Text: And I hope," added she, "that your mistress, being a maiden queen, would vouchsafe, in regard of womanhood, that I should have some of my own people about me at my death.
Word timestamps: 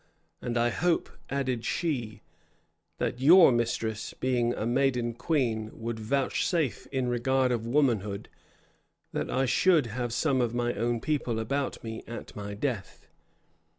And 0.41 0.57
I 0.57 0.69
hope," 0.71 1.11
added 1.29 1.63
she, 1.63 2.23
"that 2.97 3.19
your 3.21 3.51
mistress, 3.51 4.15
being 4.15 4.51
a 4.55 4.65
maiden 4.65 5.13
queen, 5.13 5.69
would 5.75 5.99
vouchsafe, 5.99 6.87
in 6.87 7.07
regard 7.07 7.51
of 7.51 7.67
womanhood, 7.67 8.27
that 9.13 9.29
I 9.29 9.45
should 9.45 9.85
have 9.93 10.11
some 10.11 10.41
of 10.41 10.55
my 10.55 10.73
own 10.73 11.01
people 11.01 11.37
about 11.37 11.83
me 11.83 12.03
at 12.07 12.35
my 12.35 12.55
death. 12.55 13.05